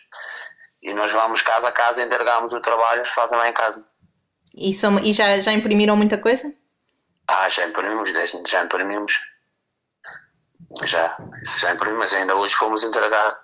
E 0.82 0.92
nós 0.94 1.12
vamos 1.12 1.42
casa 1.42 1.68
a 1.68 1.72
casa, 1.72 2.02
entregamos 2.02 2.52
o 2.52 2.60
trabalho, 2.60 2.98
eles 2.98 3.10
fazem 3.10 3.38
lá 3.38 3.48
em 3.48 3.52
casa. 3.52 3.84
E, 4.54 4.72
são, 4.74 4.98
e 4.98 5.12
já, 5.12 5.40
já 5.40 5.52
imprimiram 5.52 5.96
muita 5.96 6.18
coisa? 6.18 6.52
Ah, 7.26 7.48
já 7.48 7.66
imprimimos, 7.66 8.10
dez- 8.12 8.42
já 8.46 8.64
imprimimos. 8.64 9.12
Já, 10.84 11.16
já 11.60 11.72
imprimimos, 11.72 12.00
mas 12.00 12.14
ainda 12.14 12.34
hoje 12.34 12.54
fomos 12.54 12.84
entregar 12.84 13.38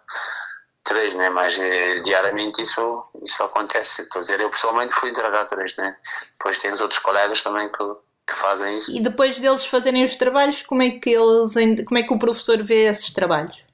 três, 0.82 1.14
né? 1.14 1.30
Mas 1.30 1.58
eh, 1.58 2.00
diariamente 2.00 2.62
isso, 2.62 2.98
isso 3.24 3.42
acontece. 3.42 4.02
Estou 4.02 4.20
a 4.20 4.22
dizer, 4.22 4.40
eu 4.40 4.50
pessoalmente 4.50 4.92
fui 4.94 5.10
entregar 5.10 5.44
três, 5.46 5.76
né? 5.76 5.96
Depois 6.32 6.58
tem 6.58 6.72
os 6.72 6.80
outros 6.80 6.98
colegas 7.00 7.42
também 7.42 7.68
que, 7.70 7.84
que 8.26 8.34
fazem 8.34 8.76
isso. 8.76 8.90
E 8.94 9.00
depois 9.00 9.38
deles 9.38 9.64
fazerem 9.64 10.04
os 10.04 10.16
trabalhos, 10.16 10.62
como 10.62 10.82
é 10.82 10.90
que 10.90 11.10
eles, 11.10 11.54
como 11.86 11.98
é 11.98 12.02
que 12.02 12.12
o 12.12 12.18
professor 12.18 12.62
vê 12.62 12.84
esses 12.88 13.12
trabalhos? 13.12 13.64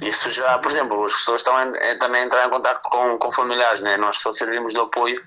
Isso 0.00 0.30
já, 0.30 0.56
por 0.58 0.70
exemplo, 0.70 1.04
as 1.04 1.14
pessoas 1.14 1.40
estão 1.40 1.56
a 1.56 1.98
também 1.98 2.22
a 2.22 2.24
entrar 2.24 2.46
em 2.46 2.50
contato 2.50 2.88
com, 2.88 3.18
com 3.18 3.32
familiares, 3.32 3.80
né? 3.82 3.96
Nós 3.96 4.18
só 4.18 4.32
servimos 4.32 4.72
de 4.72 4.78
apoio 4.78 5.20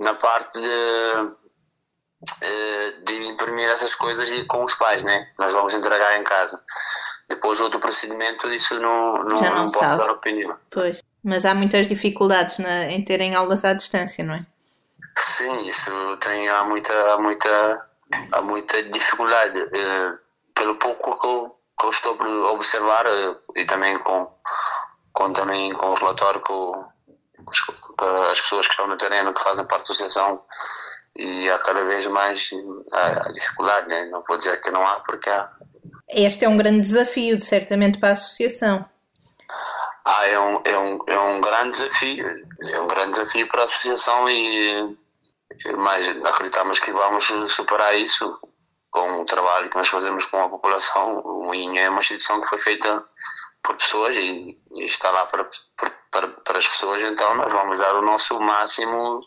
na 0.00 0.14
parte 0.14 0.58
de, 0.60 1.24
eh, 2.42 2.90
de 3.04 3.14
imprimir 3.28 3.68
essas 3.68 3.94
coisas 3.94 4.30
e 4.30 4.44
com 4.44 4.64
os 4.64 4.74
pais, 4.74 5.02
né? 5.02 5.28
Nós 5.38 5.52
vamos 5.52 5.74
entregar 5.74 6.18
em 6.18 6.24
casa. 6.24 6.62
Depois 7.28 7.60
outro 7.60 7.78
procedimento, 7.80 8.50
isso 8.52 8.78
não, 8.80 9.18
não, 9.24 9.40
não 9.40 9.56
não 9.56 9.66
posso 9.66 9.96
dar 9.96 10.10
opinião. 10.10 10.58
Pois. 10.70 11.02
Mas 11.22 11.44
há 11.44 11.54
muitas 11.54 11.86
dificuldades 11.86 12.58
na- 12.58 12.84
em 12.84 13.04
terem 13.04 13.34
aulas 13.34 13.64
à 13.64 13.72
distância, 13.74 14.24
não 14.24 14.34
é? 14.34 14.40
Sim, 15.16 15.60
isso 15.66 15.90
tem 16.18 16.48
há 16.48 16.64
muita, 16.64 16.92
há 17.12 17.18
muita, 17.18 17.88
há 18.32 18.40
muita 18.42 18.82
dificuldade. 18.84 19.60
eh, 19.60 20.12
pelo 20.54 20.74
pouco 20.76 21.18
que 21.18 21.26
eu, 21.26 21.56
que 21.78 21.86
eu 21.86 21.90
estou 21.90 22.18
a 22.22 22.52
observar 22.52 23.06
eh, 23.06 23.36
e 23.56 23.64
também 23.64 23.98
com, 23.98 24.30
com, 25.12 25.32
também 25.32 25.72
com 25.74 25.86
o 25.90 25.94
relatório 25.94 26.42
que 26.42 26.52
o- 26.52 26.84
que 27.58 27.72
as 28.30 28.40
pessoas 28.40 28.66
que 28.66 28.72
estão 28.72 28.86
no 28.86 28.96
terreno, 28.96 29.34
que 29.34 29.42
fazem 29.42 29.64
parte 29.64 29.88
da 29.88 29.92
associação, 29.92 30.42
e 31.16 31.50
há 31.50 31.58
cada 31.58 31.84
vez 31.84 32.06
mais 32.06 32.50
dificuldade, 33.32 33.88
né? 33.88 34.06
não 34.06 34.22
vou 34.26 34.38
dizer 34.38 34.60
que 34.60 34.70
não 34.70 34.86
há, 34.86 35.00
porque 35.00 35.28
há. 35.28 35.48
Este 36.08 36.44
é 36.44 36.48
um 36.48 36.56
grande 36.56 36.80
desafio, 36.80 37.38
certamente, 37.40 37.98
para 37.98 38.10
a 38.10 38.12
associação. 38.12 38.88
Ah, 40.04 40.26
é 40.26 40.38
um, 40.38 40.62
é, 40.64 40.78
um, 40.78 40.98
é 41.06 41.18
um 41.18 41.40
grande 41.40 41.70
desafio, 41.70 42.26
é 42.62 42.80
um 42.80 42.86
grande 42.86 43.12
desafio 43.12 43.46
para 43.48 43.62
a 43.62 43.64
associação 43.64 44.28
e, 44.28 44.96
mas 45.76 46.08
acreditamos 46.24 46.78
que 46.78 46.90
vamos 46.90 47.24
superar 47.48 47.96
isso 47.96 48.38
com 48.90 49.22
o 49.22 49.24
trabalho 49.24 49.70
que 49.70 49.76
nós 49.76 49.88
fazemos 49.88 50.26
com 50.26 50.42
a 50.42 50.48
população. 50.48 51.22
O 51.24 51.54
INH 51.54 51.80
é 51.80 51.90
uma 51.90 52.00
instituição 52.00 52.40
que 52.40 52.48
foi 52.48 52.58
feita 52.58 53.04
por 53.62 53.76
pessoas 53.76 54.16
e, 54.16 54.58
e 54.72 54.84
está 54.84 55.10
lá 55.10 55.26
para, 55.26 55.48
para, 55.76 55.92
para 56.10 56.58
as 56.58 56.66
pessoas, 56.66 57.02
então 57.02 57.34
nós 57.36 57.52
vamos 57.52 57.78
dar 57.78 57.94
o 57.94 58.02
nosso 58.02 58.38
máximo. 58.40 59.20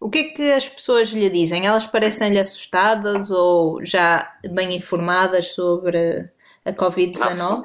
O 0.00 0.10
que 0.10 0.18
é 0.18 0.24
que 0.34 0.52
as 0.52 0.68
pessoas 0.68 1.10
lhe 1.10 1.30
dizem? 1.30 1.66
Elas 1.66 1.86
parecem-lhe 1.86 2.38
assustadas 2.38 3.30
ou 3.30 3.84
já 3.84 4.36
bem 4.50 4.74
informadas 4.74 5.54
sobre 5.54 6.30
a 6.64 6.72
Covid-19? 6.72 7.64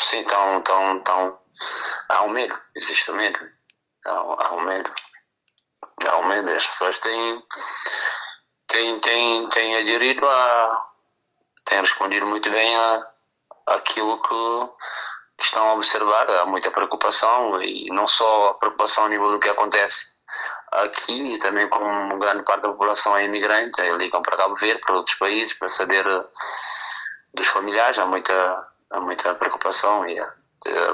Sim, 0.00 0.18
então, 0.18 0.58
então, 0.58 0.96
então 0.96 1.38
há 2.08 2.24
um 2.24 2.30
medo, 2.30 2.58
existe 2.74 3.10
um 3.10 3.16
medo. 3.16 3.38
Há, 4.04 4.10
há 4.10 4.54
um 4.54 4.64
medo. 4.64 4.90
Há 6.04 6.18
um 6.18 6.26
medo. 6.26 6.50
As 6.50 6.66
pessoas 6.66 6.98
têm, 6.98 7.42
têm, 8.66 9.00
têm, 9.00 9.48
têm 9.48 9.76
aderido 9.76 10.26
a. 10.26 10.80
têm 11.64 11.80
respondido 11.80 12.26
muito 12.26 12.50
bem 12.50 12.76
a 12.76 13.12
aquilo 13.66 14.20
que, 14.20 14.34
que 15.42 15.46
estão 15.46 15.70
a 15.70 15.74
observar. 15.74 16.30
Há 16.30 16.46
muita 16.46 16.70
preocupação 16.70 17.60
e 17.60 17.90
não 17.90 18.06
só 18.06 18.50
a 18.50 18.54
preocupação 18.54 19.06
a 19.06 19.08
nível 19.08 19.30
do 19.30 19.40
que 19.40 19.48
acontece 19.48 20.12
aqui, 20.70 21.36
também 21.38 21.68
como 21.68 22.18
grande 22.18 22.44
parte 22.44 22.62
da 22.62 22.68
população 22.68 23.16
é 23.16 23.24
imigrante, 23.24 23.82
ligam 23.98 24.22
para 24.22 24.36
Cabo 24.36 24.54
Verde, 24.54 24.80
para 24.80 24.94
outros 24.94 25.16
países, 25.16 25.54
para 25.54 25.68
saber 25.68 26.06
eh, 26.06 26.24
dos 27.34 27.46
familiares. 27.48 27.98
Há 27.98 28.06
muita, 28.06 28.68
há 28.90 29.00
muita 29.00 29.34
preocupação 29.34 30.06
e, 30.06 30.16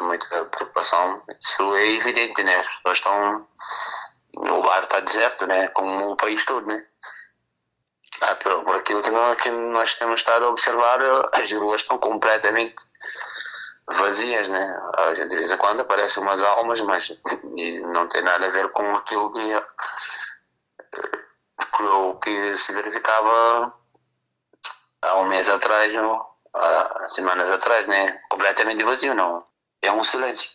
muita 0.01 0.47
preocupação. 0.47 1.23
Isso 1.39 1.75
é 1.77 1.87
evidente, 1.93 2.43
né? 2.43 2.57
As 2.57 2.69
pessoas 2.69 2.97
estão. 2.97 3.47
O 4.37 4.63
bar 4.63 4.83
está 4.83 5.01
deserto, 5.01 5.47
né? 5.47 5.69
Como 5.69 6.13
o 6.13 6.17
país 6.17 6.45
todo, 6.45 6.67
né? 6.67 6.85
Ah, 8.23 8.35
por, 8.35 8.65
por 8.65 8.77
aquilo 8.77 9.03
que 9.03 9.11
nós, 9.11 9.41
que 9.41 9.51
nós 9.51 9.95
temos 9.95 10.21
estado 10.21 10.47
a 10.47 10.49
observar, 10.49 10.99
as 11.35 11.53
ruas 11.53 11.83
estão 11.83 11.99
completamente 11.99 12.75
vazias, 13.93 14.49
né? 14.49 14.81
De 15.29 15.35
vez 15.35 15.51
em 15.51 15.57
quando 15.57 15.81
aparecem 15.81 16.23
umas 16.23 16.43
almas, 16.43 16.81
mas 16.81 17.21
não 17.93 18.07
tem 18.09 18.23
nada 18.23 18.47
a 18.47 18.51
ver 18.51 18.69
com 18.71 18.97
aquilo 18.97 19.33
que, 19.33 19.63
o 21.83 22.15
que 22.17 22.57
se 22.57 22.73
verificava 22.73 23.73
há 25.03 25.21
um 25.21 25.29
mês 25.29 25.49
atrás, 25.49 25.97
ou 25.97 26.27
há 26.55 27.07
semanas 27.09 27.51
atrás, 27.51 27.87
né? 27.87 28.21
Completamente 28.29 28.83
vazio, 28.83 29.15
não. 29.15 29.45
É 29.81 29.91
um 29.93 30.03
silêncio. 30.03 30.51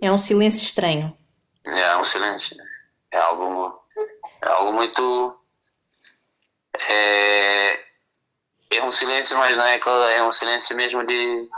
É 0.00 0.10
um 0.10 0.18
silêncio 0.18 0.62
estranho. 0.62 1.16
É 1.64 1.96
um 1.96 2.04
silêncio. 2.04 2.56
É 3.10 3.18
algo, 3.18 3.82
é 4.42 4.48
algo 4.48 4.72
muito. 4.72 5.40
É, 6.90 7.72
é 7.72 7.83
um 8.84 8.90
silêncio, 8.90 9.36
mas 9.38 9.56
não 9.56 9.64
é, 9.64 9.80
é 10.16 10.24
um 10.24 10.30
silêncio 10.30 10.76
mesmo 10.76 11.04
de. 11.04 11.48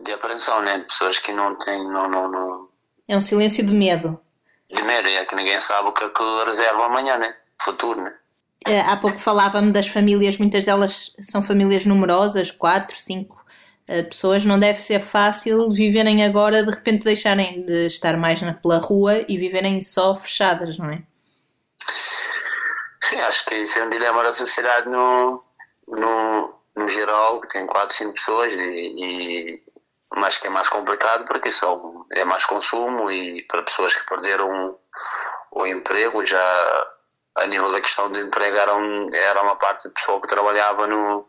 de 0.00 0.12
apreensão, 0.12 0.62
né? 0.62 0.78
De 0.78 0.84
pessoas 0.84 1.18
que 1.18 1.32
não 1.32 1.56
têm. 1.58 1.84
Não, 1.88 2.08
não, 2.08 2.30
não... 2.30 2.68
É 3.08 3.16
um 3.16 3.20
silêncio 3.20 3.64
de 3.64 3.72
medo. 3.72 4.20
De 4.70 4.82
medo, 4.82 5.08
é 5.08 5.24
que 5.24 5.34
ninguém 5.34 5.60
sabe 5.60 5.88
o 5.88 5.92
que 5.92 6.04
é 6.04 6.08
que 6.08 6.44
reserva 6.44 6.86
amanhã, 6.86 7.16
né? 7.16 7.34
Futuro, 7.62 8.02
né? 8.02 8.12
Eh, 8.66 8.80
há 8.80 8.96
pouco 8.96 9.18
falava-me 9.18 9.70
das 9.70 9.86
famílias, 9.86 10.38
muitas 10.38 10.64
delas 10.64 11.12
são 11.20 11.42
famílias 11.42 11.86
numerosas, 11.86 12.50
quatro, 12.50 12.98
cinco 12.98 13.44
eh, 13.86 14.02
pessoas. 14.02 14.44
Não 14.44 14.58
deve 14.58 14.82
ser 14.82 14.98
fácil 14.98 15.70
viverem 15.70 16.24
agora, 16.24 16.64
de 16.64 16.70
repente 16.70 17.04
deixarem 17.04 17.64
de 17.64 17.86
estar 17.86 18.16
mais 18.16 18.42
na, 18.42 18.54
pela 18.54 18.78
rua 18.78 19.24
e 19.28 19.38
viverem 19.38 19.80
só 19.80 20.16
fechadas, 20.16 20.78
não 20.78 20.90
é? 20.90 21.02
Sim, 23.06 23.20
acho 23.20 23.44
que 23.46 23.54
isso 23.54 23.78
é 23.78 23.84
um 23.84 23.90
dilema 23.90 24.20
da 24.24 24.32
sociedade 24.32 24.88
no, 24.88 25.40
no, 25.86 26.54
no 26.74 26.88
geral, 26.88 27.40
que 27.40 27.46
tem 27.46 27.64
quatro, 27.64 27.94
cinco 27.94 28.14
pessoas, 28.14 28.52
e, 28.56 28.60
e, 28.60 29.64
mas 30.16 30.38
que 30.38 30.48
é 30.48 30.50
mais 30.50 30.68
complicado 30.68 31.24
porque 31.24 31.48
são, 31.48 32.04
é 32.10 32.24
mais 32.24 32.44
consumo 32.44 33.08
e 33.08 33.44
para 33.44 33.62
pessoas 33.62 33.94
que 33.94 34.08
perderam 34.08 34.76
o 35.52 35.66
emprego 35.68 36.26
já 36.26 36.86
a 37.36 37.46
nível 37.46 37.70
da 37.70 37.80
questão 37.80 38.10
do 38.10 38.18
emprego 38.18 38.56
era, 38.56 38.74
um, 38.74 39.06
era 39.14 39.40
uma 39.40 39.54
parte 39.54 39.86
de 39.86 39.94
pessoa 39.94 40.20
que 40.20 40.26
trabalhava 40.26 40.88
no, 40.88 41.28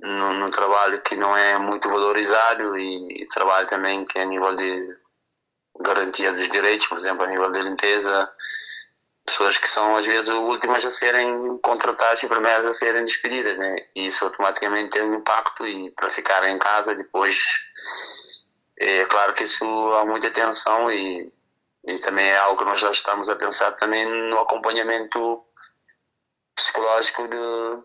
no, 0.00 0.32
no, 0.32 0.50
trabalho 0.50 1.02
que 1.02 1.14
não 1.14 1.36
é 1.36 1.58
muito 1.58 1.90
valorizado 1.90 2.74
e, 2.78 3.22
e 3.22 3.28
trabalho 3.28 3.66
também 3.66 4.02
que 4.02 4.18
é 4.18 4.22
a 4.22 4.26
nível 4.26 4.56
de 4.56 4.96
garantia 5.80 6.32
dos 6.32 6.48
direitos, 6.48 6.86
por 6.86 6.96
exemplo, 6.96 7.24
a 7.24 7.28
nível 7.28 7.52
de 7.52 7.60
limpeza, 7.60 8.32
pessoas 9.30 9.58
que 9.58 9.68
são 9.68 9.96
às 9.96 10.06
vezes 10.06 10.30
últimas 10.30 10.84
a 10.84 10.90
serem 10.90 11.58
contratadas 11.58 12.22
e 12.22 12.28
primeiras 12.28 12.66
a 12.66 12.72
serem 12.72 13.04
despedidas, 13.04 13.56
né? 13.58 13.76
E 13.94 14.06
isso 14.06 14.24
automaticamente 14.24 14.90
tem 14.90 15.02
um 15.02 15.14
impacto 15.14 15.66
e 15.66 15.90
para 15.92 16.08
ficar 16.08 16.46
em 16.48 16.58
casa 16.58 16.94
depois 16.94 17.72
é 18.78 19.04
claro 19.06 19.34
que 19.34 19.44
isso 19.44 19.64
há 19.94 20.04
muita 20.04 20.30
tensão 20.30 20.90
e 20.90 21.32
e 21.84 21.98
também 22.00 22.26
é 22.26 22.36
algo 22.36 22.58
que 22.58 22.64
nós 22.64 22.80
já 22.80 22.90
estamos 22.90 23.30
a 23.30 23.36
pensar 23.36 23.72
também 23.72 24.04
no 24.06 24.38
acompanhamento 24.40 25.42
psicológico 26.54 27.28
de, 27.28 27.82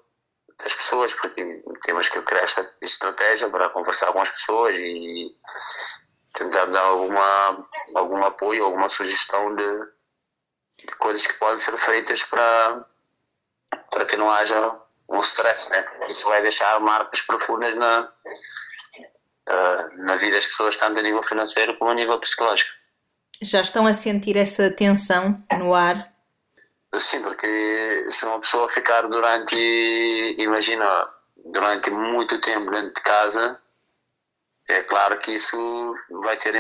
das 0.62 0.74
pessoas, 0.74 1.14
porque 1.14 1.62
temos 1.84 2.10
que 2.10 2.22
criar 2.24 2.42
esta 2.42 2.70
estratégia 2.82 3.50
para 3.50 3.70
conversar 3.70 4.12
com 4.12 4.20
as 4.20 4.30
pessoas 4.30 4.78
e 4.80 5.32
tentar 6.34 6.66
dar 6.66 6.82
alguma, 6.82 7.68
algum 7.96 8.24
apoio, 8.24 8.66
alguma 8.66 8.88
sugestão 8.88 9.56
de 9.56 9.64
coisas 10.98 11.26
que 11.28 11.34
podem 11.34 11.58
ser 11.58 11.78
feitas 11.78 12.24
para, 12.24 12.86
para 13.92 14.06
que 14.06 14.18
não 14.18 14.30
haja 14.30 14.84
um 15.10 15.20
stress, 15.20 15.70
né? 15.70 15.86
Isso 16.08 16.28
vai 16.28 16.42
deixar 16.42 16.80
marcas 16.80 17.22
profundas 17.22 17.76
na, 17.76 18.12
eh, 19.48 19.90
na 19.98 20.16
vida 20.16 20.36
das 20.36 20.46
pessoas, 20.46 20.78
tanto 20.78 21.00
a 21.00 21.04
nível 21.04 21.22
financeiro 21.22 21.78
como 21.78 21.92
a 21.92 21.96
nível 21.96 22.20
psicológico. 22.20 22.72
Já 23.42 23.62
estão 23.62 23.86
a 23.86 23.94
sentir 23.94 24.38
essa 24.38 24.70
tensão 24.72 25.44
no 25.58 25.74
ar? 25.74 26.12
Sim, 26.96 27.24
porque 27.24 28.06
se 28.10 28.26
uma 28.26 28.40
pessoa 28.40 28.70
ficar 28.70 29.08
durante, 29.08 29.56
imagina, 30.38 30.86
durante 31.46 31.90
muito 31.90 32.40
tempo 32.40 32.72
dentro 32.72 32.94
de 32.94 33.02
casa, 33.02 33.60
é 34.70 34.82
claro 34.84 35.18
que 35.18 35.32
isso 35.32 35.92
vai 36.22 36.38
ter 36.38 36.54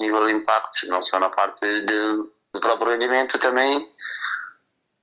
nível 0.00 0.26
de 0.26 0.32
impactos, 0.32 0.88
não 0.88 1.02
só 1.02 1.18
na 1.18 1.28
parte 1.28 1.66
de, 1.82 2.30
do 2.52 2.60
próprio 2.60 2.92
rendimento, 2.92 3.38
também 3.38 3.88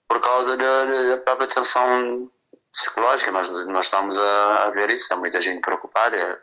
por 0.08 0.22
causa 0.22 0.56
da, 0.58 0.86
da 0.86 1.18
própria 1.18 1.48
tensão 1.48 2.32
psicológica. 2.72 3.32
Nós, 3.32 3.50
nós 3.68 3.86
estamos 3.86 4.18
a, 4.18 4.56
a 4.66 4.70
ver 4.72 4.90
isso, 4.90 5.14
há 5.14 5.18
muita 5.18 5.42
gente 5.42 5.62
preocupada. 5.62 6.42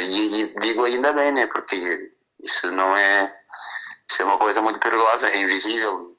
E, 0.00 0.40
e 0.40 0.60
digo 0.60 0.84
ainda 0.84 1.12
bem, 1.12 1.32
né? 1.32 1.46
Porque 1.46 2.12
isso 2.40 2.70
não 2.70 2.96
é 2.96 3.32
isso 4.10 4.22
é 4.22 4.24
uma 4.24 4.38
coisa 4.38 4.60
muito 4.60 4.78
perigosa, 4.78 5.28
é 5.28 5.38
invisível, 5.38 6.16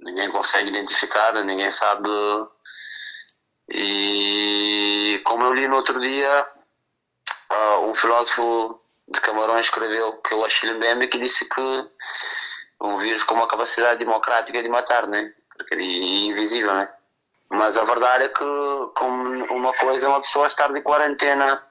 ninguém 0.00 0.30
consegue 0.30 0.70
identificar, 0.70 1.32
ninguém 1.44 1.70
sabe. 1.70 2.08
E 3.68 5.20
como 5.24 5.44
eu 5.44 5.52
li 5.52 5.68
no 5.68 5.76
outro 5.76 6.00
dia, 6.00 6.46
uh, 7.50 7.86
um 7.86 7.94
filósofo 7.94 8.74
de 9.08 9.20
Camarões 9.20 9.66
escreveu 9.66 10.12
que 10.22 10.32
é 10.32 10.36
o 10.36 10.44
Achille 10.44 10.74
Mbembe 10.74 11.08
que 11.08 11.18
disse 11.18 11.48
que 11.48 11.90
um 12.80 12.96
vírus 12.96 13.22
com 13.22 13.34
uma 13.34 13.48
capacidade 13.48 13.98
democrática 13.98 14.62
de 14.62 14.68
matar, 14.68 15.06
né? 15.06 15.32
Porque 15.56 15.74
é 15.74 15.82
invisível, 15.82 16.74
né? 16.74 16.88
Mas 17.50 17.76
a 17.76 17.84
verdade 17.84 18.24
é 18.24 18.28
que 18.28 18.44
como 18.94 19.44
uma 19.52 19.72
coisa 19.74 20.06
é 20.06 20.08
uma 20.08 20.20
pessoa 20.20 20.46
estar 20.46 20.72
de 20.72 20.80
quarentena 20.80 21.62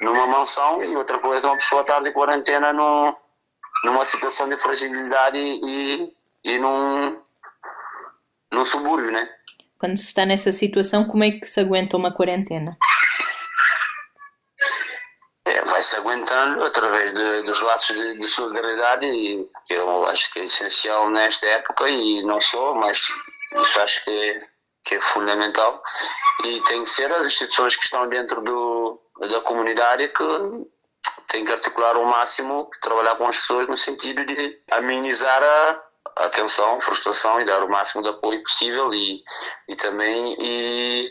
numa 0.00 0.26
mansão 0.26 0.82
e 0.82 0.96
outra 0.96 1.18
coisa 1.18 1.46
é 1.46 1.50
uma 1.50 1.56
pessoa 1.56 1.82
estar 1.82 2.00
de 2.00 2.12
quarentena 2.12 2.72
num, 2.72 3.14
numa 3.84 4.04
situação 4.04 4.48
de 4.48 4.56
fragilidade 4.56 5.38
e, 5.38 6.12
e 6.44 6.58
num, 6.58 7.20
num 8.50 8.64
subúrbio, 8.64 9.10
né? 9.10 9.28
Quando 9.78 9.96
se 9.98 10.06
está 10.06 10.24
nessa 10.24 10.52
situação, 10.52 11.06
como 11.06 11.24
é 11.24 11.32
que 11.32 11.46
se 11.46 11.60
aguenta 11.60 11.96
uma 11.96 12.12
quarentena? 12.12 12.76
É, 15.46 15.62
vai-se 15.62 15.96
aguentando 15.96 16.64
através 16.64 17.12
de, 17.12 17.42
dos 17.42 17.60
laços 17.60 17.94
de, 17.94 18.18
de, 18.18 18.26
solidariedade, 18.26 19.06
que 19.66 19.74
eu 19.74 20.06
acho 20.06 20.32
que 20.32 20.40
é 20.40 20.44
essencial 20.44 21.10
nesta 21.10 21.46
época, 21.46 21.86
e 21.88 22.22
não 22.22 22.40
só, 22.40 22.74
mas 22.74 23.08
isso 23.60 23.80
acho 23.80 24.04
que 24.04 24.10
é, 24.10 24.46
que 24.84 24.94
é 24.94 25.00
fundamental. 25.00 25.82
E 26.44 26.62
tem 26.62 26.82
que 26.82 26.90
ser 26.90 27.12
as 27.12 27.26
instituições 27.26 27.76
que 27.76 27.84
estão 27.84 28.08
dentro 28.08 28.40
do, 28.40 28.98
da 29.20 29.40
comunidade 29.42 30.08
que 30.08 30.24
tem 31.28 31.44
que 31.44 31.52
articular 31.52 31.96
ao 31.96 32.04
máximo, 32.04 32.70
trabalhar 32.80 33.16
com 33.16 33.26
as 33.26 33.36
pessoas 33.36 33.66
no 33.66 33.76
sentido 33.76 34.24
de 34.24 34.62
amenizar 34.70 35.42
a, 35.42 35.82
a 36.24 36.28
tensão, 36.28 36.76
a 36.76 36.80
frustração 36.80 37.40
e 37.40 37.44
dar 37.44 37.62
o 37.62 37.68
máximo 37.68 38.02
de 38.02 38.08
apoio 38.08 38.42
possível 38.42 38.92
e, 38.94 39.22
e 39.68 39.76
também 39.76 40.36
e 40.38 41.04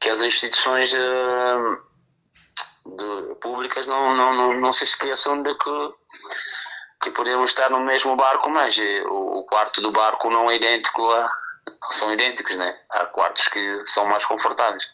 que 0.00 0.08
as 0.10 0.22
instituições 0.22 0.92
uh, 0.92 1.93
de, 2.86 3.34
públicas 3.36 3.86
não, 3.86 4.14
não, 4.14 4.34
não, 4.34 4.60
não 4.60 4.72
se 4.72 4.84
esqueçam 4.84 5.42
de 5.42 5.54
que, 5.54 5.94
que 7.02 7.10
podemos 7.10 7.50
estar 7.50 7.70
no 7.70 7.80
mesmo 7.80 8.16
barco, 8.16 8.50
mas 8.50 8.78
eh, 8.78 9.02
o, 9.06 9.38
o 9.38 9.44
quarto 9.44 9.80
do 9.80 9.90
barco 9.90 10.30
não 10.30 10.50
é 10.50 10.56
idêntico 10.56 11.10
a, 11.10 11.28
são 11.90 12.12
idênticos, 12.12 12.54
né? 12.56 12.78
Há 12.90 13.06
quartos 13.06 13.48
que 13.48 13.80
são 13.80 14.06
mais 14.06 14.24
confortáveis. 14.26 14.92